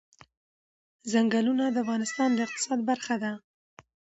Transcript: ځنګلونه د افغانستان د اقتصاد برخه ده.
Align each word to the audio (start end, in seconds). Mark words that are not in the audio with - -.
ځنګلونه 1.11 1.65
د 1.69 1.75
افغانستان 1.83 2.29
د 2.33 2.39
اقتصاد 2.47 2.79
برخه 2.89 3.15
ده. 3.23 3.31